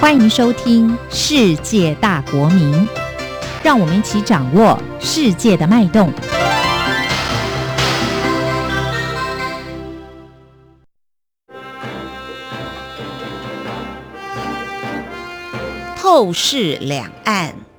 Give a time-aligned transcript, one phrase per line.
[0.00, 2.72] 欢迎收听《世界大国民》，
[3.62, 6.10] 让我们一起掌握世界的脉动。
[15.96, 17.69] 透视两岸。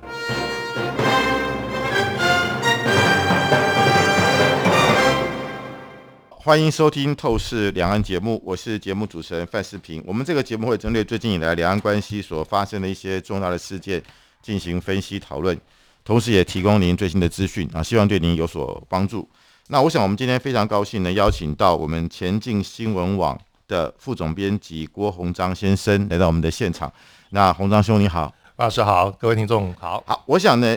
[6.44, 10.02] 欢迎收听《透视两岸》节目，我是节目主持人范世平。
[10.04, 14.02] 我们这个节目会针对最近以来两岸关系所发生的一些重大的事件
[14.42, 15.56] 进行分析讨论，
[16.04, 19.28] 同时也提供您最新的资讯啊，希望对您有所帮助。
[19.68, 26.92] 那我想我们今天非常高兴能邀请到我们前进新闻网的副总编辑郭鸿章先生来到我们的现场。
[27.30, 30.02] 那鸿章兄你好，老师好，各位听众好。
[30.04, 30.76] 好，我想呢。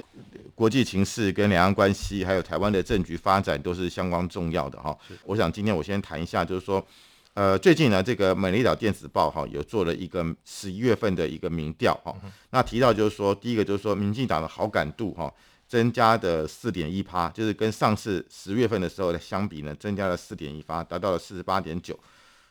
[0.56, 4.98] 国际情势跟两岸关系，还有台湾的政局发展，都是相当重要的哈。
[5.26, 6.84] 我想今天我先谈一下，就是说，
[7.34, 12.16] 呃，最近呢，这个《美丽岛电子报》哈有做了一个十一月份的一个民调哈。
[12.52, 15.32] 那提到就是说，第一个就是说，民进党的好感度哈
[15.68, 22.00] 增加的四点一趴，就是跟上次十月份的时候相比呢，增加了四点一趴，达到了四十八点九。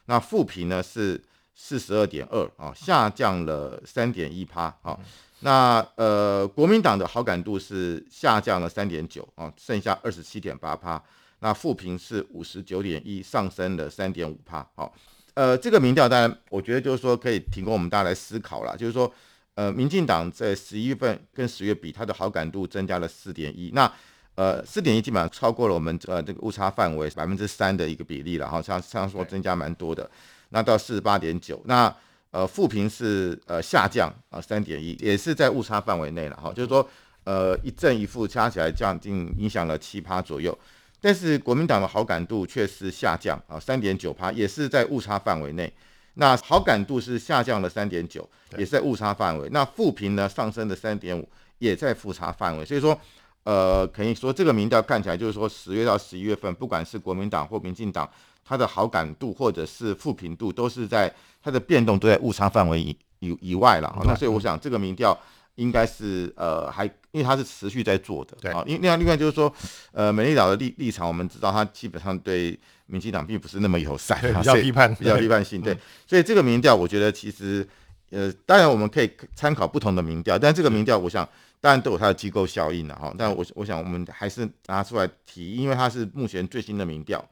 [0.05, 1.19] 那负评呢是
[1.55, 4.99] 四十二点二啊，下降了三点一趴啊。
[5.41, 11.03] 那呃，国民党的好感度是下降了三点九啊，剩下二十七点八趴。
[11.41, 14.67] 那负评是五十九点一，上升了三点五趴。
[14.75, 14.95] 好，
[15.35, 19.13] 呃，这个民调当然，我觉得就是说可以提供我们大家来思考了，就是说，
[19.55, 23.71] 呃，民进党在十一月份跟十月比，它的好感度增加了四点一。
[23.75, 23.93] 那
[24.37, 30.11] 呃，四点一基本上超过了我们呃这个误差范围百分之三的一个比例了哈，像像说增加蛮多的。
[30.55, 31.95] 那到四十八点九，那。
[32.35, 36.53] 呃，负评是呃下降啊，三点一，也是在误差范围内了哈。
[36.53, 36.85] 就是说，
[37.23, 40.59] 呃，一正一负加起来降近影响了七趴左右，
[41.01, 45.73] 但是国民党的好感度却是下降啊，三点九趴，也是在误差范围内。
[46.15, 49.49] 那好感度是下降了三点九，也是在误差范围。
[49.53, 51.29] 那负评呢上升了三点五，
[51.61, 52.65] 也在负差范围。
[52.65, 53.01] 所以说，
[53.45, 58.11] 呃，可以说这个民调看起来就是说，十月到十一月份，不管是国民党或民进党。
[58.45, 61.13] 它的好感度或者是负评度都是在
[61.43, 65.19] 它的变动都在误差范围以以以外了，那所以我想这个民调
[65.55, 68.51] 应该是呃还因为它是持续在做的，对。
[68.53, 69.53] 啊，因为另外另外就是说
[69.93, 74.95] 呃美丽岛的立立场我们知道它基本上对民进党并不是那么友善，比较批判。
[74.97, 75.77] 比较批判性，对，
[76.07, 77.67] 所以这个民调我觉得其实
[78.11, 81.27] 呃当然我们可以参考不同的民调，但这个民调我想
[81.61, 87.25] 当然都有它的机构效应了哈，但我我想我们还是拿出来提，因为它是目前最新的民调。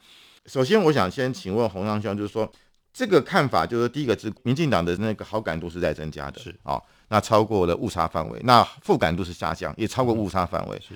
[0.47, 2.51] 首先，我想先请问洪尚兄，就是说
[2.93, 10.95] 这个看法，就是第一个是民进党的那个好感度是在增加的，是啊，那超过了误差范围，那负感度是下降，也超过误差范围，是。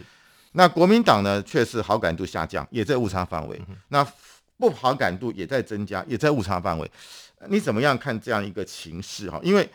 [0.53, 4.05] 那国民党呢，却是好感度下降，也在误差范围，那
[4.59, 6.91] 不好感度也在增加，也在误差范围。
[7.49, 9.39] 你怎么样看这样一个情势哈？
[9.45, 9.69] 因为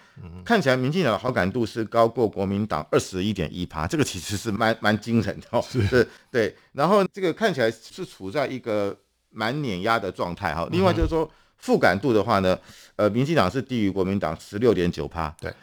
[0.43, 6.53] 看起来民进党的好感度是高过国民党二十一点一趴，这个其实是蛮蛮惊人的哦，是，对。
[6.73, 8.95] 然后这个看起来是处在一个。
[9.31, 12.57] 蛮碾压的状态哈，另外就是说负感度的话呢，
[12.95, 15.33] 呃，民进党是低于国民党十六点九趴。
[15.39, 15.53] 对，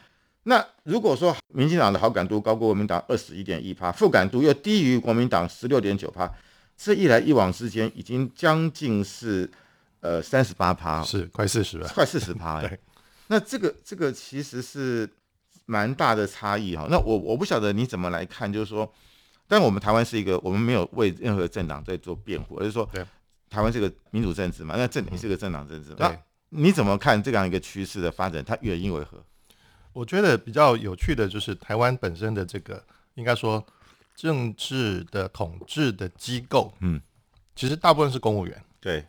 [0.43, 6.31] 那如果说民进党的好感度高过国民党二十一点一趴，负感度又低于国民党十六点九趴，
[6.77, 9.49] 这一来一往之间已经将近是
[9.99, 12.61] 呃三十八趴，是快四十了，快四十趴。
[12.65, 12.79] 对，
[13.27, 15.07] 那这个这个其实是
[15.65, 16.87] 蛮大的差异哈。
[16.89, 18.89] 那我我不晓得你怎么来看，就是说，
[19.47, 22.89] 但我们台湾是一个，我们没有为任何政党在做辩护，而是说。
[23.49, 25.95] 台湾是个民主政治嘛，那政也是个政党政治。
[25.97, 26.15] 那
[26.49, 28.43] 你怎么看这样一个趋势的发展？
[28.43, 29.23] 它原因为何？
[29.93, 32.83] 我觉得比较有趣的就是台湾本身的这个，
[33.15, 33.65] 应该说
[34.15, 37.01] 政治的统治的机构，嗯，
[37.55, 38.63] 其实大部分是公务员。
[38.79, 39.05] 对，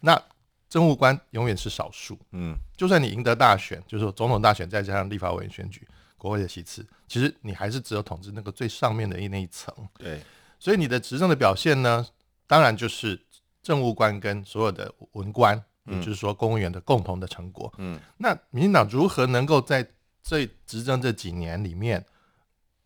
[0.00, 0.20] 那
[0.68, 2.16] 政务官永远是少数。
[2.30, 5.86] 嗯，就算你赢得大选，就是总统大选，再加上立法委员选举、
[6.16, 9.74] 国会的席次，其实你还是只有统治那个最上面的那一层。
[9.98, 10.20] 对，
[10.60, 12.06] 所以你的执政的表现呢，
[12.46, 13.20] 当然就是。
[13.62, 17.72] 政务官跟所有的文官，也就是说公务员的共同的成果。
[17.78, 19.86] 嗯，那民进党如何能够在
[20.22, 22.04] 这执政这几年里面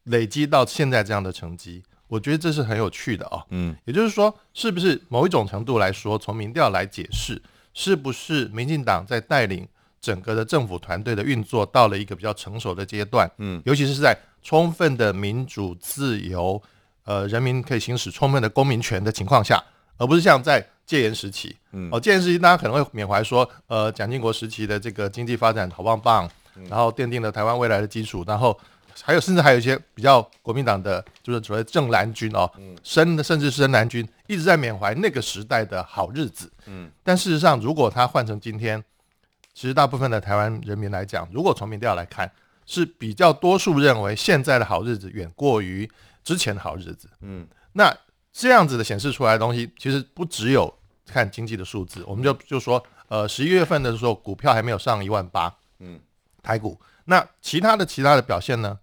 [0.04, 1.82] 累积到现在这样的成绩？
[2.08, 3.44] 我觉得这是很有趣的哦。
[3.50, 7.40] 嗯，也就是说，是不是某一种程度来说，从民调来解释，
[7.72, 9.66] 是不是民进党在带领
[10.00, 13.28] 整个的政府团队的运作到了一个比较成熟的阶段？
[13.38, 16.62] 嗯，尤其是在充分的民主自由，
[17.04, 19.62] 呃，人民可以行使充分的公民权的情况下。
[19.96, 26.29] 而不是像在戒严时期，嗯，哦，戒严时期大家可能会缅怀说，呃，蒋经国时期的这个经济发展好棒棒，
[26.69, 28.58] 然后奠定了台湾未来的基础，然后
[29.02, 32.50] 还有甚至还有一些比较国民党的，就是所谓正蓝军哦，
[32.82, 38.82] 深甚至是深蓝军一直在缅怀那个时代的好日子，嗯，但事实上，如果他换成今天，
[39.55, 42.31] 其实大部分的台湾人民来讲，如果从民调来看，
[42.67, 45.88] 是比较多数认为现在的好日子远过于
[46.23, 47.08] 之前的好日子。
[47.20, 47.94] 嗯，那
[48.34, 50.72] 这样子的显示出来的东西，其实不只有
[51.06, 56.00] 看经济的数字，我们就就说，呃，十一月份的时候，股票还没有上一万八，嗯，
[56.42, 56.78] 台股。
[57.04, 58.76] 那其他的其他的表现呢？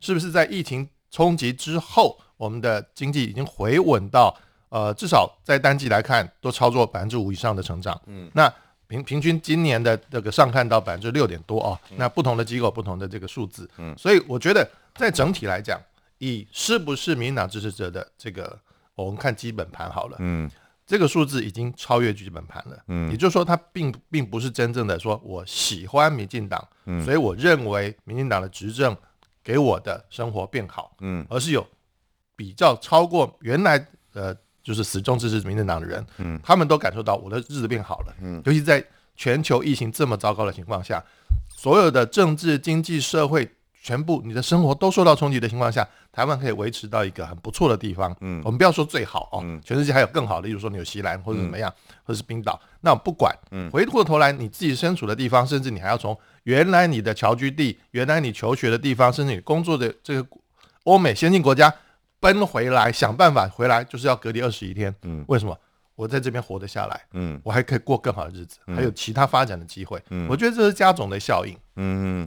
[0.00, 4.36] 是不是在疫情冲击之后，我们的经济已经回稳到，
[4.68, 8.00] 呃，至少在单季来看，都超过百分之五以上的成长？
[8.06, 8.52] 嗯，那。
[8.88, 15.78] 平平均今年的这个上看到百分之六点多哦，那不同的机构不同的这个数字，嗯，所以我觉得在整体来讲，
[16.16, 18.58] 以是不是民进党支持者的这个，
[19.04, 20.50] 我们看基本盘好了，嗯，
[20.86, 28.96] 这个数字已经超越基本盘了，嗯，也就是说它并并不是真正的说我喜欢民进党，嗯，所以我认为民进党的执政
[29.42, 31.66] 给我的生活变好，嗯，而是有
[32.36, 34.36] 比较超过原来呃。
[34.60, 38.84] 就是始终支持民进党的人，嗯，他们都感受到我的日子变好了，嗯，尤其在
[39.16, 41.02] 全球疫情这么糟糕的情况下，
[41.56, 43.50] 所有的政治、经济、社会
[43.82, 51.72] 全部你的生活都受到冲击的情况下，台湾可以维持到一个很不错的地方，嗯，我们不要说最好哦，全世界还有更好的，例如说纽西兰或者怎么样，
[52.04, 60.28] 或者是冰岛，那我不管，嗯，回过头来你自己身处的地方，甚至你还要从原来你的侨居地、原来你求学的地方，甚至你工作的这个
[60.84, 61.72] 欧美先进国家。
[62.20, 64.92] 奔回来，想办法回来，就是要隔离二十一天。
[65.02, 65.56] 嗯，为什么？
[65.94, 70.02] 我在这边活得下来，嗯，我还可以过更好的日子，还有其他发展的机会。
[70.10, 71.56] 嗯，我觉得这是加总的效应。
[71.76, 72.26] 嗯，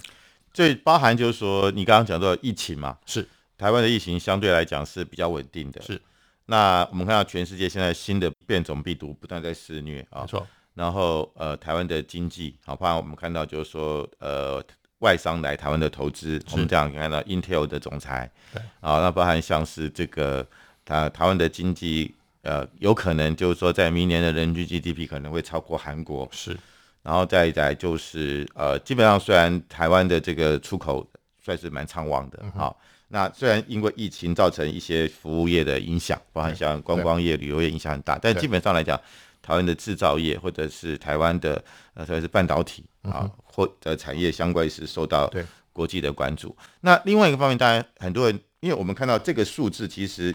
[0.53, 3.27] 这包含就是说，你刚刚讲到疫情嘛，是
[3.57, 5.81] 台湾的疫情相对来讲是比较稳定的。
[5.81, 6.01] 是，
[6.45, 10.47] 那我们看到全世界现在新的变种病毒不断在肆虐啊，没错。
[10.73, 14.63] 然后呃，台湾的经济，好，包含我们看到就是说呃。
[15.01, 20.45] 外商来台湾的投资，我们这样看到 Intel 的总裁，对啊，那包含像是这个
[20.85, 22.13] 台台湾的经济，
[22.43, 26.55] 呃，有可能就是说在明年的人均 GDP 可能会超过韩国，是，
[27.03, 31.07] 然后再再就是呃，基本上虽然台湾的这个出口
[31.43, 38.99] 算是蛮畅旺的，好，那虽然因为疫情造成一些服务业的影响，包含像观光业、旅游业影响很大，但基本上来讲。
[39.43, 41.61] 台湾的制造业，或者是台湾的
[41.95, 45.27] 呃，特别是半导体啊，或的产业相关是受到
[45.73, 46.55] 国际的关注。
[46.81, 50.33] 那另外一个方面，当然很多人，因为我们看到这个数字，其实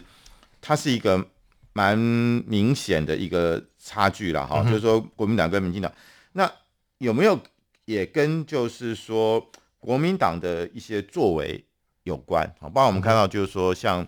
[0.59, 1.25] 它是一个
[1.71, 4.61] 蛮明显的一个差距了哈。
[4.65, 5.89] 就是说，国民党跟民进党，
[6.37, 6.49] 那
[6.99, 7.37] 有没有
[7.85, 9.43] 也跟就是说
[9.79, 11.65] 国民党的一些作为
[12.03, 12.47] 有关？
[12.59, 14.07] 好，包括我们看到就是说像。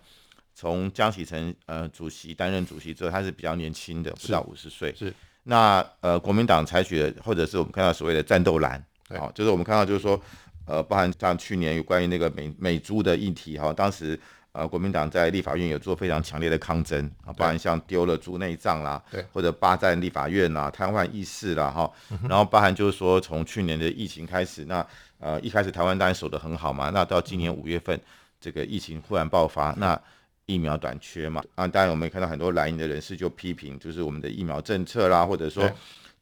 [0.62, 4.94] 从江启臣呃主席担任主席之后，他是比较年轻的，不到五十岁。
[4.94, 8.86] 是那呃国民党采取的，或者是我们看到所谓的战斗蓝，
[9.18, 10.22] 好，就是我们看到就是说
[10.66, 14.20] 呃，包含像去年有关于那个美美猪的议题哈，当时
[14.52, 21.92] 呃国民党在立法院有做非常强烈的抗争啊，包含像丢了猪内脏啦，对，或者霸占立法院啦，瘫痪议事啦哈，
[22.28, 24.86] 然后包含就是说从去年的疫情开始，那
[25.20, 28.00] 呃一开始台湾当然守得很好嘛，那到今年五月份
[28.42, 30.00] 这个疫情忽然爆发，那
[30.46, 31.44] 疫苗短缺嘛？
[31.56, 35.70] 啊，当然我们也看到很多蓝营的人士就批评，就是我们的疫苗政策啦，或者说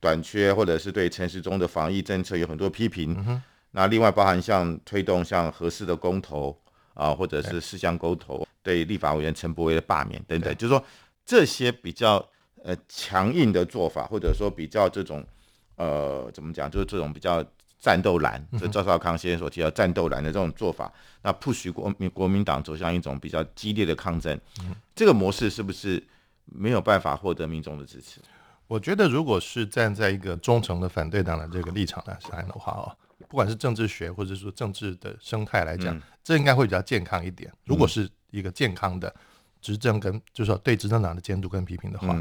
[0.02, 3.42] 短缺，或者是对陈时中的防疫政策有很多批评。
[3.72, 6.58] 那另外包含像推动像合适的公投
[6.98, 10.84] 啊，或者是四项沟投，对立法委员陈柏威的罢免等等，就是说
[11.26, 12.16] 这些比较
[12.64, 15.26] 呃强硬的做法，或者说比较这种
[15.76, 17.46] 呃怎么讲，就是这种比较。
[17.80, 24.38] 战斗蓝，就赵少康先生所提到战斗蓝的这种做法，那不许国民国民党走向一种比较激烈的抗争，
[24.96, 26.04] 这个模式是不是
[26.46, 28.20] 没有办法获得民众的支持？
[28.66, 32.90] 我觉得，如果是站在一个忠诚的反对党的这个立场来看的话哦，
[33.28, 37.52] 不管是政治学或者说政治的生态来讲，这应该会比较健康一点。
[37.66, 39.14] 如果是一个健康的
[39.62, 42.18] 执政跟就是说对执政党的监督跟批评的话，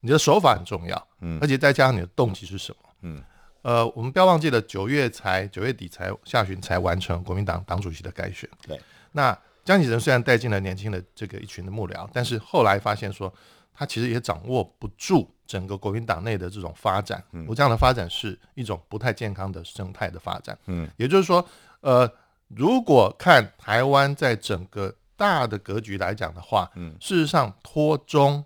[0.00, 3.22] 你的手法很重要，嗯，而且再加上你的动机是什么，嗯。
[3.62, 8.48] 呃，我们不要忘记了，九月才九月底才下旬才完成国民党党主席的改选。
[8.62, 8.80] 对，
[9.12, 13.30] 那江启臣虽然带进了年轻的这个一群的幕僚，但是后来发现说，
[13.78, 17.22] 他其实也掌握不住整个国民党内的这种发展。
[17.30, 20.58] 嗯，我这样的发展是一种不太健康的生态的发展。
[20.66, 21.46] 嗯，也就是说，
[21.80, 22.10] 呃，
[22.48, 28.44] 如果看台湾在整个大的格局来讲的话，嗯，事实上脱中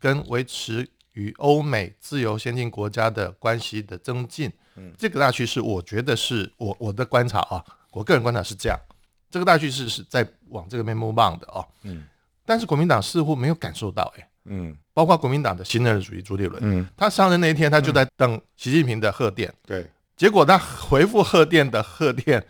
[0.00, 0.90] 跟维持。
[1.14, 8.76] 与欧美自由先进国家的关系的增进，嗯，这个大趋势，我觉得是我我的观察啊，我个人观察是这样，
[9.30, 12.04] 这个大趋势是在往这个面 move 的哦，嗯，
[12.44, 19.86] 但是国民党似乎没有感受到，哎，嗯，包括国民党的新任主席朱立伦，嗯，他上任那一天，他就在等习近平的贺电，对，
[20.16, 22.44] 结果他回复贺电的贺电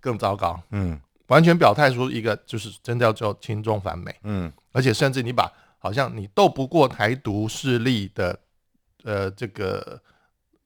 [0.00, 5.50] 更糟糕，嗯，完全表态出一个就是真叫做亲中反美，嗯，而且甚至你把。
[5.76, 8.40] 好像你斗不过台独势力的，
[9.02, 10.00] 呃，这个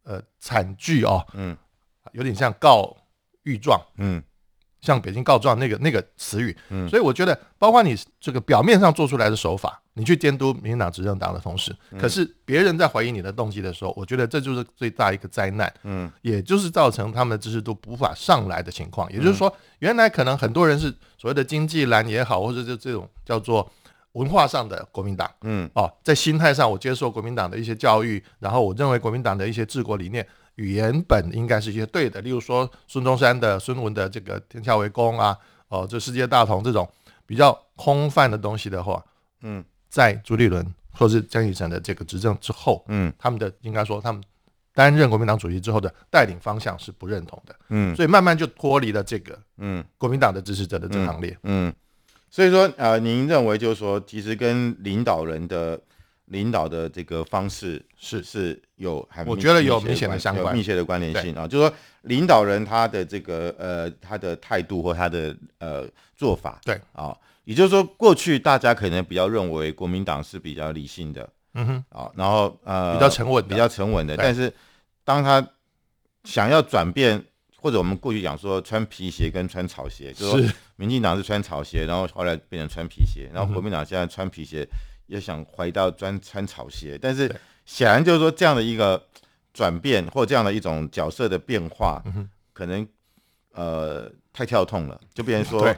[0.04, 1.56] 呃惨剧哦，嗯，
[2.12, 2.96] 有点像告
[3.42, 4.22] 御状，嗯，
[4.80, 6.56] 向北京告状那个那个词语。
[6.70, 15.72] 嗯，所以我觉得，包括你这个表面上做出来的手法，你去监督民进党执政党的同时，可是别人在怀疑你的动机的时候，我觉得这就是最大一个灾难。
[15.84, 19.10] 嗯，也就是造成他们的支持度无法上来的情况。
[19.12, 23.70] 也就是说，原来可能很多人是所谓的经济蓝也好，或者就这种叫做。
[24.12, 30.26] 文化上的国民党，嗯，哦，在心态上，我接受国民党的一些教育，然后我认为国民党的一些治国理念，
[30.58, 32.20] 原本应该是一些对的。
[32.20, 35.36] 例如说孙中山的、孙文的这个天下为公啊，
[35.68, 36.88] 哦，这世界大同这种
[37.26, 39.04] 比较空泛的东西的话，
[39.42, 44.22] 嗯，在朱立伦或是江启臣的这个执政之后，嗯，他们的应该说他们
[44.74, 51.72] 担任国民党主席之后的带领方向是不认同的，嗯，所以慢慢就脱离了这个，嗯，国民党的支持者的这行列，嗯。
[52.30, 55.80] 所以说，呃，您认为就是说，其实跟领导人的
[56.28, 58.22] 领导的这个方式是。
[58.22, 61.46] 是有，我觉得有明显的相关、密切的关联性啊。
[61.46, 66.80] 就是说，领导人他的这个呃他的态度或他的呃做法，对。
[66.92, 74.52] 啊，也就是说，过去大家可能比较认为国民党是比较理性的，嗯哼，啊，然后呃比较沉稳、比较沉稳的，但是
[75.04, 75.44] 当他
[76.24, 77.24] 想要转变。
[77.60, 84.64] 或者我们过去讲说穿皮鞋跟穿草鞋，就是说民进党是穿草鞋，然后后来变成穿皮鞋，然后国民党现在穿皮鞋
[85.08, 87.30] 又想回到专穿草鞋，但是
[87.66, 89.02] 显然就是说这样的一个
[89.52, 92.02] 转变或这样的一种角色的变化，
[92.52, 92.86] 可能
[93.52, 95.74] 呃太跳痛了，就变成说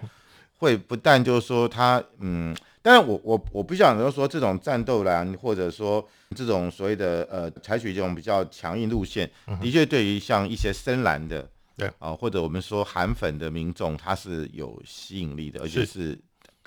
[0.59, 6.07] 会不但就是说他嗯，但是我我我不想说这种战斗蓝或者说
[6.37, 9.31] 这种所谓的呃采取这种比较强硬路线，
[9.63, 11.49] 的确对于像一些深蓝的。
[11.77, 11.91] 对。
[11.99, 16.19] 啊，或者我们说韩粉的民众，他是有吸引力的，而且是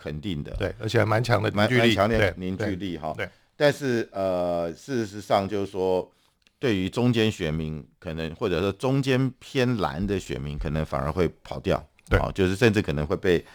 [0.04, 3.14] 肯定的，对，而且还蛮强的凝聚力，强烈凝聚力哈。
[3.16, 6.12] 对，但是呃，事实上就是说，
[6.60, 13.46] 对于中间选民，可能或者说中间偏蓝的选民，可能反而会跑掉，对，就是甚至可能会被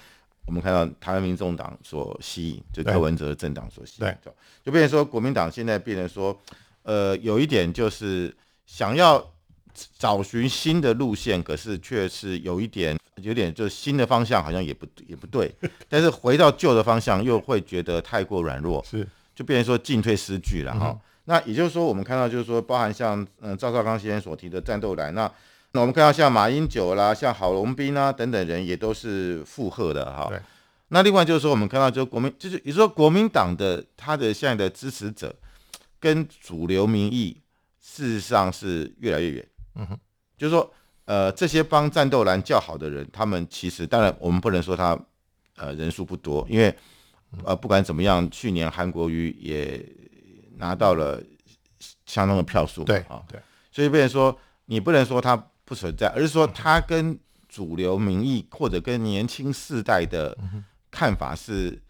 [0.47, 4.33] 我们看到台湾民众党所吸引，就柯文哲政党所吸引，对，
[4.64, 6.40] 就变成说国民党现在变成说，
[6.83, 9.35] 呃，有一点就是想要。
[9.99, 15.54] 找寻新的路线，可是却是有一点，有点就是新的方向好像也不也不对，
[15.88, 20.99] 但是回到旧的方向又会觉得太过软弱，是就变成说进退失据了哈。
[21.25, 25.30] 那也就是说，我们看到就是说，包含像嗯赵少康先生所提的战斗蓝，那
[25.73, 30.32] 那我们看到像马英九啦、像郝龙斌啊等等人也都是附和的哈。
[30.88, 35.35] 那另外就是说，我们看到就国民就是也说国民党的他的现在的支持者
[36.00, 37.37] 跟主流民意
[37.78, 39.47] 事实上是越来越远。
[39.78, 39.99] 嗯哼，
[40.37, 44.99] 就是说，呃，这些帮战斗蓝叫好的人，他们其实当然我们不能说他，
[45.56, 46.75] 呃，人数不多，因为，
[47.44, 49.80] 呃，不管怎么样，去年韩国瑜也
[50.56, 51.23] 拿到了
[52.04, 57.16] 相当的票数，对啊，对，所以不能说，你不能说他不存在，而是说他跟
[57.49, 60.37] 主流民意或者跟年轻世代的
[60.90, 61.80] 看法是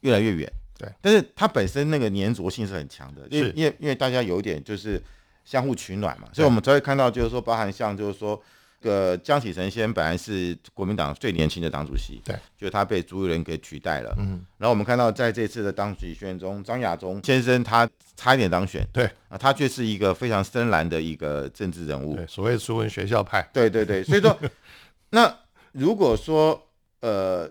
[0.00, 5.02] 越来越远，对，但是他本身那个粘着性是很强的，因为因为因为大家有一点就是。
[5.44, 8.40] 相互取暖嘛，所以我们才会看到，就是说，包含像，就是说，
[8.80, 24.34] 个江启臣先本来是国民党最年轻的党主席，对，就他被朱立伦给取代了，嗯，然后我们看到在这次的党主席选中，张亚中先生他差一点当选，对，啊，他却是一个非常深蓝的一个政治人物，对，所谓苏文学校派，对对对，所以说，
[25.10, 25.34] 那
[25.72, 26.58] 如果说
[27.00, 27.50] 呃，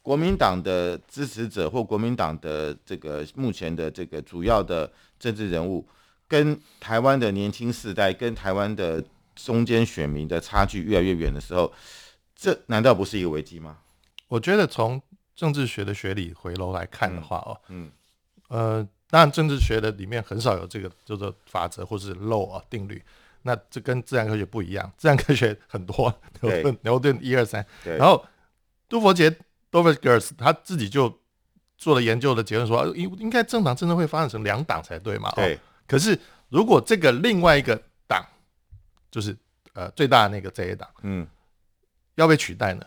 [0.00, 5.86] 国民党的支持者或国民党的这个目前的这个主要的政治人物。
[6.28, 9.04] 跟台湾的年轻世代、跟台湾的
[9.34, 11.72] 中间选民的差距越来越远的时候，
[12.34, 13.78] 这难道不是一个危机吗？
[14.28, 15.00] 我觉得从
[15.34, 17.90] 政治学的学理回楼来看的话，哦，嗯，
[18.48, 23.00] 呃，当然政治学的里面很少有这个叫做法则或是 law 啊定律，
[23.42, 28.24] 那这跟自然科学不一样，自然科学很多 牛顿牛顿一二三，然后
[28.88, 29.32] 杜佛杰
[29.70, 31.20] Dovergers 他自己就
[31.76, 35.30] 做了研究的结论说，应应该政党真的会发展成两党才对嘛？
[35.36, 35.58] 对。
[35.86, 38.24] 可是，如果这个另外一个党，
[39.10, 39.36] 就是
[39.72, 41.26] 呃最大的那个这一党，嗯，
[42.16, 42.84] 要被取代呢？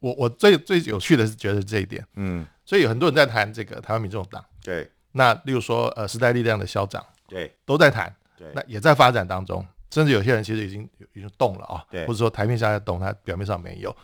[0.00, 13.94] 我我最最有趣的是觉得这一点，嗯，所以有很多人在谈这个台湾民众党，对，那例如说呃时代力量的校长，对，都在谈，对，那也在发展当中，甚至有些人其实已经已经动了啊，对，或者说台面下在动，他表面上没有，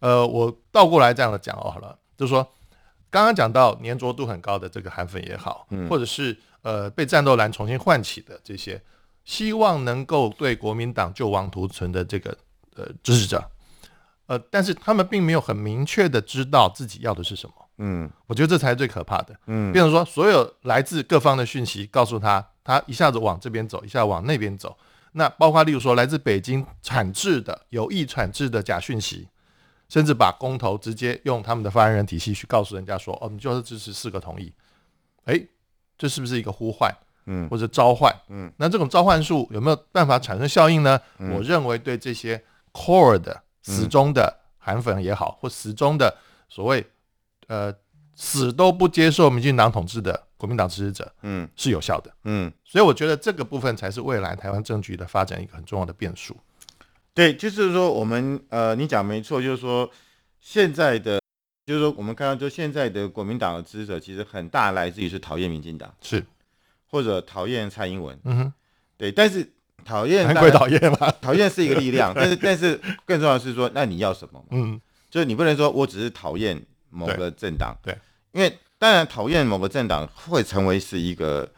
[0.00, 2.42] 呃，我倒过来这样的讲哦，好了，就是说
[3.10, 6.36] 刚刚讲到粘着度很高的这个韩粉也好，嗯，或者是。
[6.64, 8.82] 呃，被战斗蓝重新唤起的这些，
[9.22, 12.34] 希望能够对国民党救亡图存的这个
[12.74, 13.50] 呃支持者，
[14.24, 17.54] 呃，但是他们并没有很明确的知道自己要的是什么。
[17.76, 19.36] 嗯，我觉得这才是最可怕的。
[19.46, 24.74] 嗯，变成说所有来自各方的讯息告诉他，他一下子往这边走，一下往那边走。
[25.12, 29.28] 那包括例如说来自北京产制的有意产制的假讯息，
[29.88, 34.52] 甚至把公投直接用他们的发言人体系去告诉人家说，哦，你就是支持四个同意，
[35.24, 35.40] 哎，
[35.96, 36.94] 这是不是一个呼唤？
[37.26, 38.14] 嗯或者召唤？
[38.28, 41.00] 嗯，那这种召唤术有没有办法产生效应呢？
[41.18, 46.14] 嗯我认为对这些 core 的死忠的韩粉也好，或死忠的
[46.50, 46.86] 所谓
[47.46, 47.72] 呃
[48.14, 52.12] 死都不接受民进党统治的国民党支持者嗯是有效的。
[52.24, 56.36] 嗯，所以我觉得这个部分才是未来台湾政局的发展一个很重要的变数。
[57.14, 59.90] 对，就是说我们呃，你讲没错，就是说
[60.40, 61.20] 现在的，
[61.66, 65.92] 就是说我们看到，就现在的国民党的支持者，其实很大来自于是讨厌民进党。
[66.02, 66.24] 是，
[66.90, 68.52] 或者讨厌蔡英文，嗯哼，
[68.96, 69.50] 对，但是
[69.84, 71.10] 讨厌难怪讨厌嘛。
[71.20, 74.44] 讨厌是一个力量， 但是但是更重要的是说，那你要什么？
[74.50, 74.80] 嗯，
[75.10, 77.98] 就是你不能说我只是讨厌某个政党，对对。
[78.32, 81.50] 因为当然讨厌某个政党会成为是一个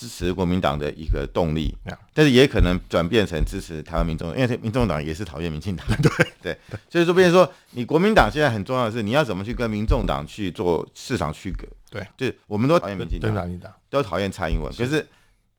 [0.00, 1.76] 支持国民党的一个动力
[2.14, 15.06] 但是也可能转变成支持台湾民众，因为民众党也是讨厌民进党， 对对，所以说变成说你国民党现在很重要的是你要怎么去跟民众党去做市场区隔，对，就是我们都讨厌民进对党，民党，都讨厌蔡英文，可是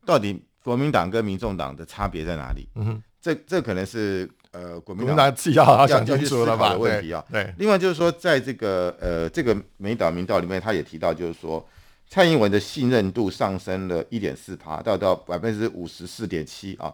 [0.07, 2.67] 到底国民党跟民众党的差别在哪里？
[2.74, 6.69] 嗯哼，这这可能是呃国国民民党党自己要好好要想要去思考清楚了吧？
[6.69, 7.24] 的问题啊。
[7.31, 11.63] 对，另外就是说，在这个呃这个美岛民调里面，他也提到，就是说
[12.12, 16.94] 蔡英文的信任度上升了一点四趴，到到百分之五十四点七啊，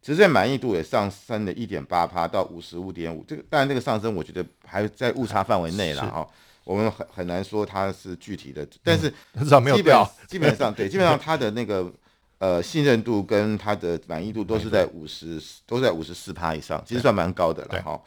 [0.00, 3.22] 执政满意度也上升了一点八趴，到五十五点五。
[3.28, 6.26] 这个当然这个上升，我觉得还在误差范围内了是哈。
[6.64, 10.10] 我们很很难说它是具体的，但是对至少没有基本掉。
[10.26, 11.92] 基本上 对，基本上他的那个
[12.38, 18.02] 呃信任度跟他的满意度都是在五十，都在五十四趴以上，其实算蛮高的对了哈。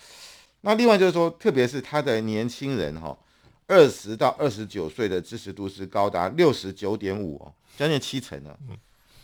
[0.62, 3.16] 那另外就是说，特别是他的年轻人哈，
[3.70, 8.60] 二十到二十九岁的支持度是高达六十九点五哦，将近七成了。
[8.68, 8.78] 嗯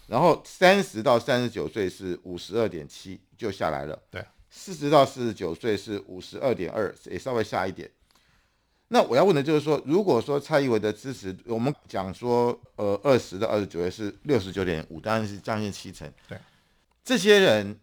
[0.08, 4.00] 然后三十到三十九岁是五十二点七，就下来了。
[4.12, 7.90] 对，四十到四十九岁是五十二点二，也稍微下一点。
[8.90, 16.08] 那我要问的就是说，如果说蔡英文的支持，我们讲说，呃，二十到二十九岁是六十九点五，当然是将近七成。
[16.30, 16.38] 对，
[17.04, 17.80] 这些人，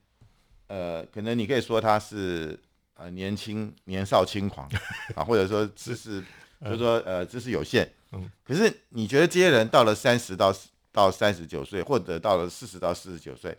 [0.69, 2.57] 呃，可能你可以说他是
[2.95, 4.71] 呃年轻年少轻狂
[5.17, 6.23] 啊，或者说知识，
[6.65, 7.91] 就是说呃知识有限。
[8.13, 10.55] 嗯，可是你觉得这些人到了三十到
[10.91, 13.57] 到三十九岁，或者到了四十到四十九岁，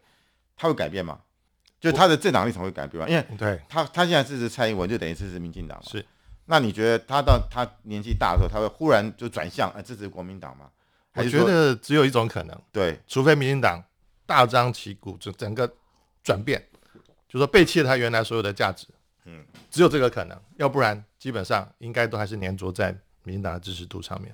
[0.56, 1.20] 他会改变吗？
[1.80, 3.10] 就他的政党立场会改变吗？
[3.10, 5.84] 因为对，他他现在支持蔡英文，就等于支持民进党嘛。
[5.90, 6.06] 是。
[6.46, 10.70] 那你觉得他到他年纪大的时候，他会忽然就转向呃支持国民党吗？
[11.16, 13.84] 我觉得只有一种可能，对，除非民进党
[14.26, 15.72] 大张旗鼓，就整个
[16.24, 16.62] 转变，
[17.30, 18.88] 就说背弃了他原来所有的价值，
[19.26, 22.92] 嗯，只有这个可能，要不然基本上应该都还是粘着在
[23.24, 24.34] 民进党的支持度上面。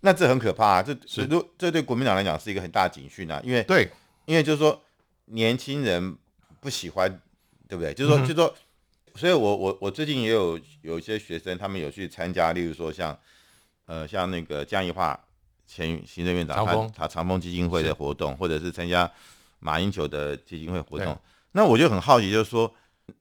[0.00, 0.82] 那这很可怕啊！
[0.82, 3.90] 这是这这对国民党来讲是一个很大的警讯啊，因为对，
[4.24, 4.82] 因为就是说
[5.26, 6.16] 年轻人
[6.58, 7.20] 不喜欢，
[7.68, 7.92] 对不对？
[7.92, 8.54] 就是说，嗯就是说，
[9.14, 13.18] 所以我我我最近也有有一些学生，他们有去参加，例如说像
[13.84, 15.18] 呃像那个江宜桦
[15.66, 19.10] 前行政院长他他长风基金会的活动，或者是参加
[19.58, 21.18] 马英九的基金会活动。
[21.52, 22.72] 那我就很好奇，就是说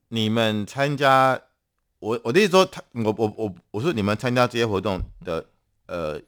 [0.10, 1.40] 你们参加，
[2.00, 5.46] 我我的意思说，他我我我我说你们参加这些活动的
[5.88, 6.20] 呃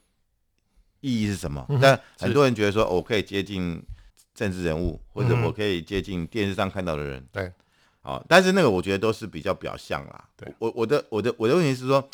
[1.00, 1.65] 意义是什么？
[1.69, 3.82] 嗯但很多人觉得说，哦我可以接近
[4.34, 7.26] 政治人物，或者我可以接近电视上看到的人。
[7.32, 7.52] 对，
[8.02, 10.30] 好，但是那个我觉得都是比较表象啦。
[10.38, 12.08] 对我我的我的我的问题是说，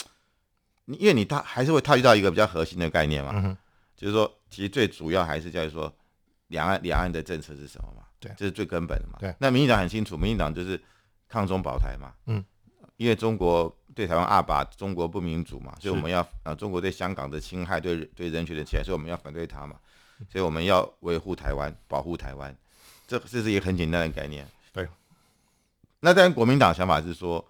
[0.86, 3.58] 因为你他还是会踏遇到一个比较核心的概念嘛，嗯，
[3.96, 5.94] 就是说，其实最主要还是在于说，
[6.48, 8.04] 两岸两岸的政策是什么嘛？
[8.20, 9.18] 对这是最根本的嘛。
[9.20, 10.82] 对那民进党很清楚，民进党就是
[11.28, 12.14] 抗中保台嘛。
[12.26, 12.44] 嗯，
[12.98, 19.76] 因为中国对台湾二把，中国不民主嘛，所以我们要啊，中国对香港的侵害，对对人权的侵害，所以我们要反对他嘛。
[20.32, 22.56] 所以我们要维护台湾，保护台湾，
[23.06, 24.48] 这这是一个很简单的概念。
[24.74, 24.88] 对。
[26.00, 27.44] 那当然，国民党想法是说，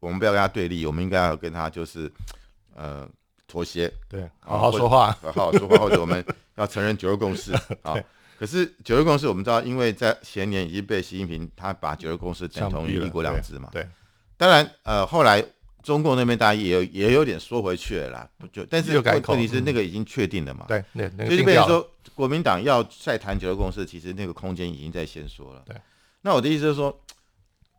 [0.00, 2.10] 我们不要跟他对立，我们应该要跟他就是
[2.74, 3.06] 呃
[3.46, 5.12] 妥协，对，好好说话。
[5.22, 6.24] 好好说话，或者我们
[6.56, 7.94] 要承认九二共识 啊。
[8.44, 13.70] 可是九二共识，我们知道，因为在前年已经被习近平他把九二共识等同于一国两制嘛。
[13.72, 13.88] 对，
[14.36, 15.42] 当然，呃，后来
[15.82, 20.66] 中共那边大家也有也有点缩回去了啦，不就但是问题是嗯那个已经确定了嘛。
[20.68, 21.66] 对，那那个所以就定调了。
[21.66, 25.62] 变成说，国民党要再谈九二共识，其实那个空间已经在先缩了。
[25.64, 25.74] 对，
[26.20, 26.94] 那我的意思是说，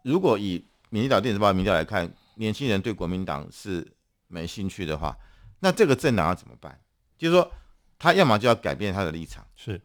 [0.01, 3.85] 如果以民进党电子报的民调来看，年轻人对国民党是
[4.27, 5.15] 没兴趣的话，
[5.59, 6.75] 那这个政党要怎么办？
[7.19, 7.51] 就是说，
[7.99, 9.79] 他要么就要改变他的立场，是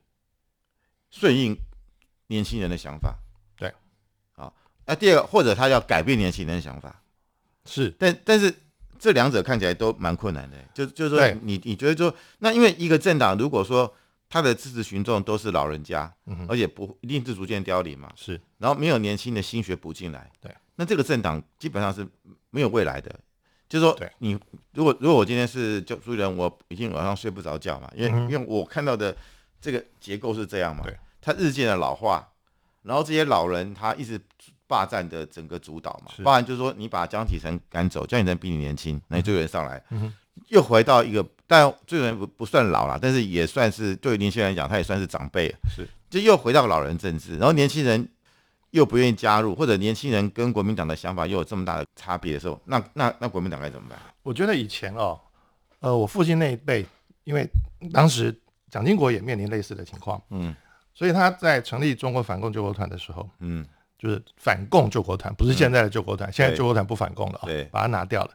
[1.10, 1.56] 顺应
[2.28, 3.18] 年轻人的想法。
[3.56, 3.72] 对，
[4.36, 4.52] 啊，
[4.86, 7.02] 那第二个，或者他要改变年轻人的想法，
[7.64, 8.54] 是，但但是
[8.98, 10.56] 这两者看起来都蛮困难的。
[10.72, 11.36] 就就是说对。
[11.42, 13.92] 你，你觉得说，那因为一个政党如果说
[14.28, 18.40] 他的支持群众都是老人家，嗯，而且不一定是逐渐凋零嘛，是。
[18.58, 22.06] 然后没有年轻的心血补进来，对，那这个政党基本上是
[22.50, 23.18] 没有未来的。
[23.68, 24.38] 就是说对，你
[24.74, 29.16] 如果如果我今天是就主人，我已经晚上睡不着觉嘛，因为、嗯因为我看到的
[29.60, 32.26] 这个结构是这样嘛对，它日渐的老化，
[32.82, 34.20] 然后这些老人他一直
[34.66, 40.12] 霸占的整个主导嘛霸占就是说你把江启臣赶走，江启臣比你年轻，那你追人上来，嗯
[40.48, 45.86] 又回到一个，但追人不不算老了，但是也算是对于年轻人来讲，他也算是长辈，是。
[46.08, 48.08] 就又回到老人政治，然后年轻人
[48.70, 53.98] 又不愿意加入，或者年轻人跟国民党的想法又有这么大的差别的时候，那那那国民党该怎么办？
[54.22, 55.20] 我觉得以前哦，
[55.80, 56.84] 呃，我父亲那一辈，
[57.24, 57.48] 因为
[57.92, 58.34] 当时
[58.70, 60.54] 蒋经国也面临类似的情况，嗯。
[60.94, 63.66] 所以他在成立中国反共救国团的时候，嗯。
[63.98, 68.30] 就是反共救国团，不是现在的救国团，现在救国团不反共了啊、对把它拿掉了。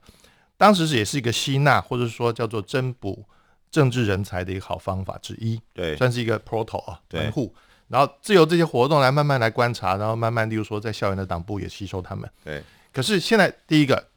[0.57, 3.25] 当时是也是一个吸纳或者说叫做增补
[3.71, 5.95] 政治人才的一个好方法之一，对。
[5.95, 7.21] 算是一个 proto 啊对。
[7.21, 7.51] 门户。
[7.87, 12.29] 然后自由这些活动来慢慢来观察，然后慢慢，例如说在校园的党部也吸收他们。
[12.43, 12.61] 对。
[12.93, 14.07] 可是现在第一个，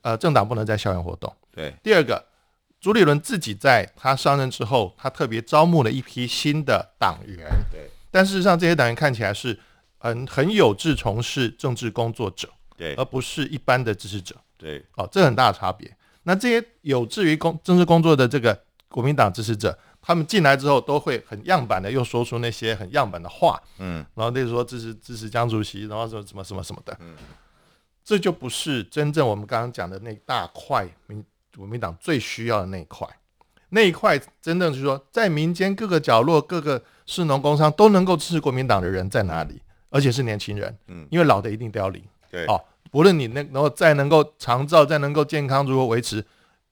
[0.00, 1.74] 呃，政党不能在校园活动；对。
[1.82, 2.24] 第二个，
[2.80, 7.48] 朱立伦自己在他上任之后，他特别招募了一批新的党员。
[7.72, 7.90] 对。
[8.10, 9.58] 但事实上，这些党员看起来是
[9.98, 12.94] 很很有志从事政治工作者，对。
[12.94, 14.36] 而不是一般的支持者。
[14.56, 14.84] 对。
[14.94, 15.92] 哦，这很大的差别。
[16.22, 24.04] 那这些有志于工政治工作的这个国民党支持者，他们进来之后都会很样板的又说出那些很样板的话，嗯。
[24.14, 27.16] 然后例如说支持支持江主席，然后什么什么什么什么的，嗯。
[28.04, 31.22] 这就不是真正我们刚刚讲的那大块民
[31.58, 33.06] 国民党最需要的那一块。
[33.70, 39.60] 那一块真正是说，在民间各个角落、各个市农工商都能够支持国民党的人在哪里？
[39.90, 42.02] 而且是年轻人，嗯因为老的一定凋零。
[42.30, 46.24] 对哦，不论你那然后再能够长照，再能够健康，如何维持，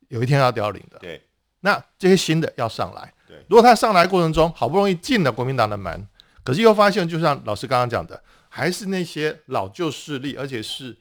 [0.09, 0.99] 有一天要凋零的。
[0.99, 1.23] 对
[1.61, 3.13] 那这些新的要上来。
[3.27, 6.07] 对如果他上来过程中好不容易进了国民党的门，
[6.45, 10.97] 可是又发现，就像老师刚刚讲的，还是那些老旧势力，而且是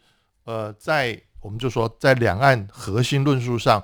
[0.45, 3.83] 呃，在我们就说在两岸核心论述上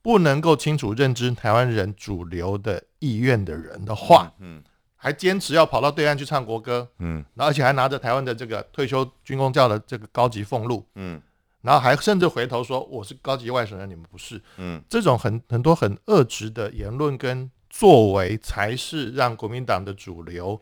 [0.00, 4.62] 不能够清楚认知台湾人主流的意愿的人的话，嗯
[4.96, 7.22] 还坚持要跑到对岸去唱国歌，嗯。
[7.34, 11.20] 然后而且还拿着台湾的这个退休军工教的这个高级俸禄，嗯。
[11.60, 14.40] 然后还甚至回头说我是高级外省人，你们不是。
[14.56, 14.82] 嗯。
[14.88, 20.58] 这种很很多很恶质的言论跟作为，才是让国民党的主流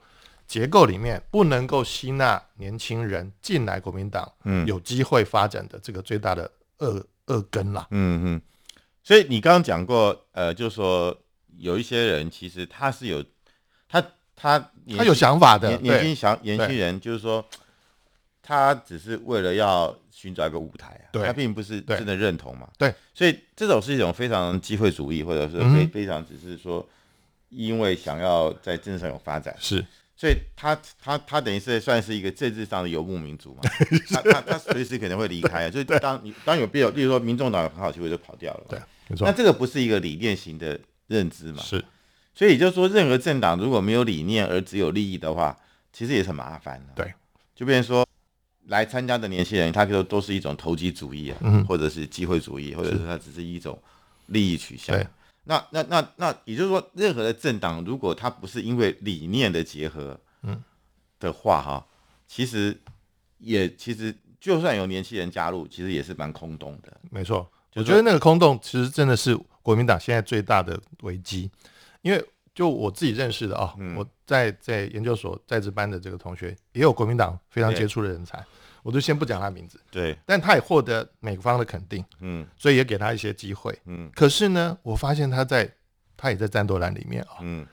[0.51, 4.67] 结构里面不能够吸纳年轻人进来国民党嗯。
[4.67, 7.87] 有机会发展的这个最大的恶恶根啦。
[7.93, 8.43] 嗯嗯，
[9.05, 11.17] 所以你刚刚讲过，呃，就是说
[11.57, 13.25] 有一些人其实他是有
[13.89, 14.59] 他他
[14.99, 17.47] 他有想法的，年轻想年轻人，就是说
[18.43, 21.25] 他只是为了要寻找一个舞台啊，对。
[21.25, 22.69] 他并不是真的认同嘛。
[22.77, 26.85] 对，所以这种是一种非常机会主义，或者是非非常只是说
[27.51, 29.87] 因为想要在政治上有发展，是
[30.21, 33.63] 所以他他他等于是算是一个政治上的游牧民族嘛，
[34.13, 38.79] 他他他随时可能会离开啊，就是当你当有必要，例如说民众党有很好机会就跑掉了，对，
[39.09, 39.27] 没错。
[39.27, 41.83] 那，这个不是一个理念型的认知嘛，是。
[42.35, 45.57] 所以也就是说，任何政党如果没有理念而只有利益的话，
[45.91, 47.03] 其实也是很麻烦的。
[47.03, 47.15] 对，
[47.57, 48.07] 就变成说
[48.67, 51.65] 来参加的年轻人，他都都是一种投机主义啊，嗯。
[51.65, 52.99] 或者是机会主义，或者是。
[53.07, 53.83] 他只是一种
[54.27, 54.95] 利益取向。
[54.95, 55.07] 对。
[55.44, 60.62] 那那那那，也就是说，任何的政党，如果它不是因为理念的结合，嗯
[61.18, 61.87] 的话，哈，
[62.26, 62.79] 其实
[63.38, 66.96] 也其实就算有年轻人加入，其实也是蛮空洞的。
[67.11, 67.50] 没错。
[67.74, 71.48] 我觉得那个空洞其实真的是国民党现在最大的危机，
[72.03, 78.44] 因为就我自己认识的啊、嗯我在在研究所在职班的这个同学，也有国民党非常对杰出的人才，
[78.83, 82.47] 我就先不讲他名字，对，但他也获得美方的肯定，嗯。
[82.57, 83.79] 所以也给他一些机会。
[83.85, 84.11] 嗯。
[84.14, 85.71] 可是呢，我发现他在
[86.16, 87.66] 他也在战斗栏里面啊、嗯。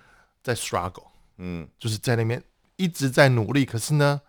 [0.44, 1.68] 在 struggle，嗯。
[1.80, 2.42] 就是在那边
[2.76, 4.22] 一直在努力，可是呢，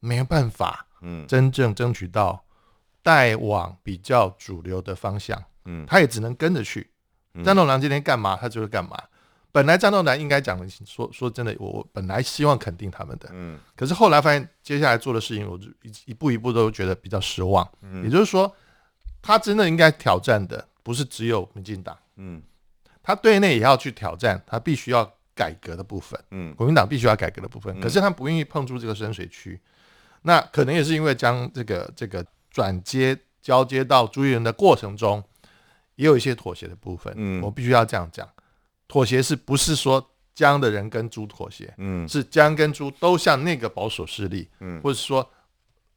[0.00, 1.26] 没有办法嗯。
[1.26, 2.44] 真正争取到
[3.02, 5.42] 带往比较主流的方向。
[5.66, 5.86] 嗯。
[5.86, 6.90] 他也只能跟着去。
[7.34, 7.44] 嗯。
[7.44, 8.96] 战斗狼今天干嘛，他就会干嘛。
[9.54, 13.56] 本来战斗男应该讲的说说真的，我我本来希望肯定他们的，嗯。
[13.76, 17.64] 可是后来发现接下来做的事情，我就一一步一步都觉得比较失望。
[17.82, 18.02] 嗯。
[18.02, 18.52] 也就是说，
[19.22, 22.42] 他真的应该挑战的不是只有民进党，嗯。
[23.00, 26.52] 他对内也要去挑战，他必须要改革的部分，嗯。
[26.56, 27.78] 国民党必须要改革的部分。
[27.78, 27.80] 嗯。
[27.80, 29.60] 可是他不愿意碰触这个深水区，
[30.22, 35.22] 那可能也是因为将这个这个转接交接到朱立伦的过程中，
[35.94, 37.14] 也有一些妥协的部分。
[37.16, 37.40] 嗯。
[37.40, 38.28] 我必须要这样讲，
[38.88, 42.08] 妥协是不是说江的人跟猪妥协，嗯。
[42.08, 44.80] 是江跟猪都向那个保守势力，嗯。
[44.82, 45.28] 或者说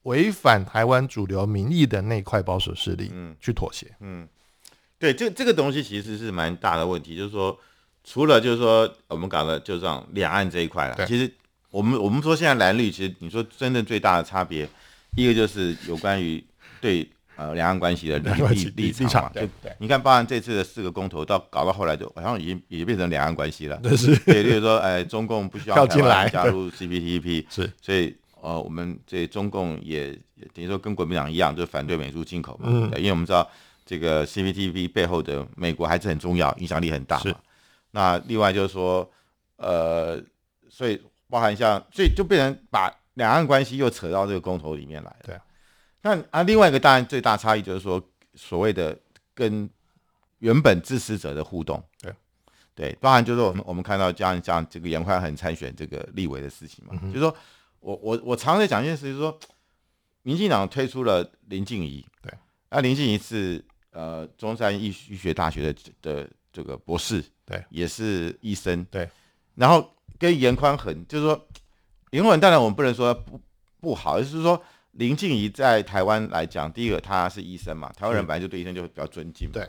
[0.03, 3.35] 违反台湾主流民意的那块保守势力嗯。
[3.39, 3.87] 去妥协。
[3.99, 4.27] 嗯，
[4.97, 7.59] 对，这这个东西其实是蛮大的问题，就是说，
[8.03, 11.31] 除了就是说我们搞的就这样两岸这一块了，其实
[11.69, 14.67] 我们我们说现在蓝绿，其实你说真正最大的差别，
[15.15, 16.41] 一个就是有关于
[16.79, 19.29] 对呃两岸关系的立立立立场嘛。
[19.29, 23.77] 就对对你看，包含这次的四个公投，到搞到后来就好像已经也变成两岸关系了。
[23.77, 32.67] 对是对，例如说，哎，中共不需要台湾加入 CPTPP， 是所以呃，我们这中共也也等于说跟国民党一样，就反对美猪进口嘛。
[32.69, 33.47] 嗯对因为我们知道
[33.85, 37.37] 这个 CPTPP 背后的美国还是很重要，影响力很大是嘛。
[37.91, 39.09] 那另外就是说，
[39.55, 40.21] 呃，
[40.69, 45.17] 所以包含像，所以就变成把两岸关系又扯到这个公投里面来了。
[45.25, 45.41] 对啊
[46.15, 48.01] 那啊，另外一个当然最大差异就是说，
[48.35, 48.97] 所谓的
[49.33, 49.69] 跟
[50.39, 51.83] 原本支持者的互动。
[52.01, 52.13] 对。
[52.75, 57.35] 对，包含就是我们我们看到像像这个严宽恒参选这个立委的事情嘛，嗯就是说
[57.79, 59.35] 我我我常在讲一件事，就是说，
[60.21, 62.31] 民进党推出了林静怡，对，
[62.69, 69.09] 那林静怡是呃中山医医学大学的的这个博士，对，也是医生，对，
[69.55, 71.47] 然后跟严宽恒，就是说
[72.11, 73.41] 严宽恒当然我们不能说不
[73.79, 74.61] 不好，而是说
[74.97, 79.67] 林静怡在台湾来讲，第一个她是医生嘛，台湾人本来就对医生就比较尊敬嘛，对，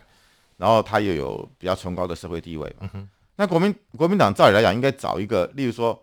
[0.59, 2.91] 然后她又有比较崇高的社会地位嘛，
[3.37, 5.99] 那国民国民党照理来讲应该找一个，例如说。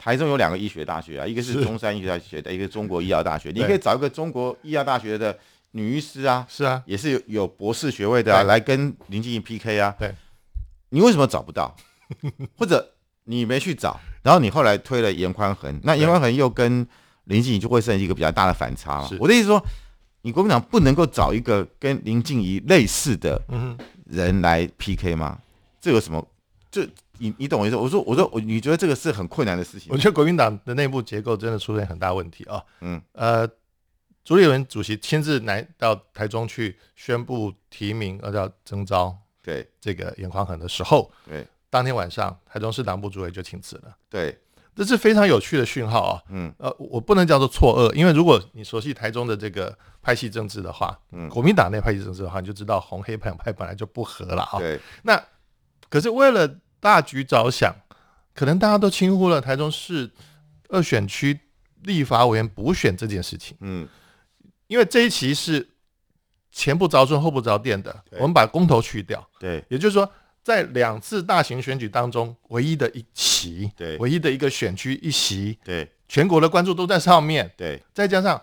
[0.00, 3.50] 台中有两个医学大学啊，一个是是中山医学大学的，一个是中国医药大学。
[3.50, 5.36] 你可以找一个中国医药大学的
[5.72, 9.92] 女医师啊，是啊，也是有有博士学位的啊，对来跟林静怡 PK 啊。
[9.98, 10.14] 对，
[10.90, 11.74] 你为什么找不到？
[12.56, 16.86] 或者你没去找，然后你后来推了严宽恒，那对严宽恒又跟
[17.28, 19.16] 林静怡就会生一个比较大的反差嘛是。
[19.20, 19.64] 我的意思说，
[20.22, 25.38] 你国民党不能够找一个跟林静怡类似的嗯，人来 PK 吗？
[25.80, 26.26] 这有什么？
[26.70, 26.86] 这
[27.18, 27.76] 你你懂我意思？
[27.76, 29.96] 我说我说我你觉得这个是很困难的事情我？
[29.96, 32.62] 觉得国民党的内部结构真的出现很大问题啊。
[32.80, 33.48] 嗯，呃，
[34.24, 44.36] 朱立伦主席亲自来到台中去宣布提名，呃，叫征召对这个严宽恒的时候，对当天晚上台中市党部主委就请辞了，对，
[44.78, 46.22] 这是非常有趣的讯号啊。
[46.30, 46.54] 嗯。
[46.58, 51.28] 呃，我不能叫做错愕，因为如果你熟悉台中的这个派系政治的话，嗯。
[51.28, 54.58] 国民党内派系政治的话，你就知道红黑两派本来就不合了啊。
[54.58, 54.80] 对。
[55.02, 55.20] 那
[55.88, 57.74] 可是为了大局着想，
[58.34, 60.08] 可能大家都轻忽了台中市
[60.68, 61.40] 二选区
[61.82, 63.88] 立法委员补选这件事情，嗯。
[64.68, 65.66] 因为这一期是
[66.52, 69.64] 前不着村后不着店的，我们把公投去掉，对。
[69.68, 70.08] 也就是说，
[70.48, 73.98] 在两次大型选举当中，唯一的一席，对。
[73.98, 75.86] 唯一的一个选区一席，对。
[76.08, 77.78] 全国的关注都在上面，对。
[77.92, 78.40] 再加上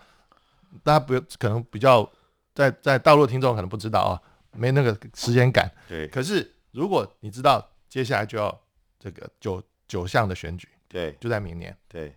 [0.84, 2.08] 大家不可能比较
[2.54, 5.68] 在在大陆听众可能不知道啊，没那个时间感。
[5.88, 6.06] 对。
[6.06, 8.56] 可是如果你知道接下来就要
[9.00, 11.12] 这个九九项的选举，对。
[11.18, 12.14] 就在明年，对。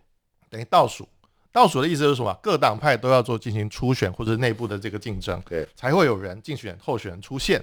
[0.48, 1.08] 等于倒数。
[1.50, 2.32] 倒数的意思是什么？
[2.40, 5.66] 各党派都要做进行初选或者内部的这个竞争，对。
[5.74, 7.60] 才会有人竞选候选人出现。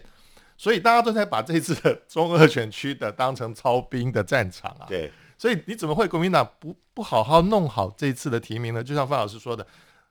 [0.58, 4.86] 所以大家都在把这次的中二选区的当成操兵的战场啊。
[4.90, 8.84] 对所以你怎么会国民党不不好好弄好这次的提名呢？
[8.84, 9.66] 就像范老师说的，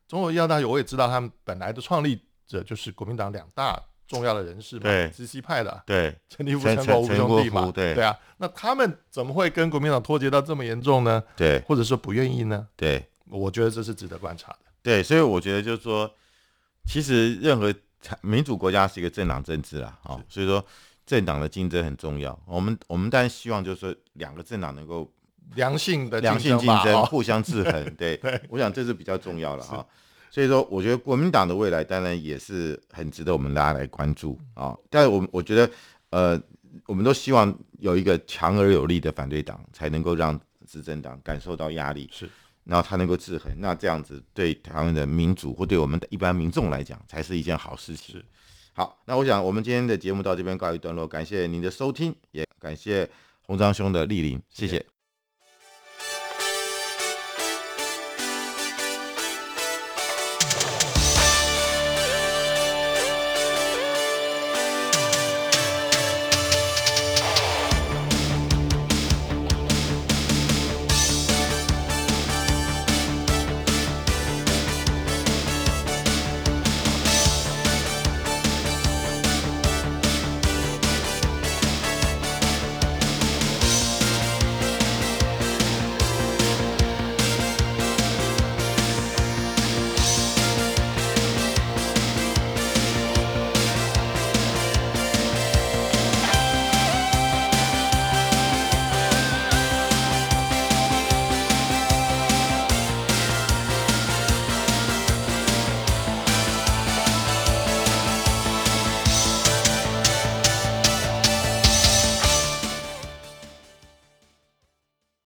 [0.06, 11.20] 中国医药大学我也知道他们本来的创立者就是国民党两大重要的人士嘛，对直系派的啊对陈立夫、陈陈果吴兄弟嘛，对对啊，那他们怎么会跟国民党脱节到这么严重呢？
[11.34, 12.68] 对或者说不愿意呢？
[12.76, 14.58] 对我觉得这是值得观察的。
[14.80, 16.08] 对，所以我觉得就是说，
[16.84, 17.74] 其实任何
[18.22, 20.64] 民主国家是一个政党政治啦，哦，所以说
[21.04, 22.38] 政党的竞争很重要。
[22.46, 25.10] 我们我们当然希望就是说两个政党能够
[25.54, 27.94] 良性的良性竞争， 互相制衡。
[27.96, 29.86] 对，我想这是比较重要了哈。
[30.28, 34.76] 所以说，我觉得国民党的未来当然也是很值得我们大家来关注啊。
[34.90, 35.70] 但是我们我觉得，
[36.10, 36.38] 呃，
[36.86, 42.28] 我们都希望有一个强而有力的反对党，才能够让执政党感受到压力，是，
[42.66, 43.50] 然后他能够制衡。
[43.58, 48.22] 那这样子对台湾的民主或对我们的一般民众来讲，才是一件好事情。
[48.74, 53.08] 好，那我想我们今天的节目到这边告一段落，感谢您的收听，也感谢
[53.46, 54.84] 洪章兄的莅临，谢谢